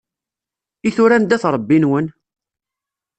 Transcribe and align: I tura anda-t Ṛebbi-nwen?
I 0.87 0.89
tura 0.95 1.15
anda-t 1.19 1.43
Ṛebbi-nwen? 1.53 2.07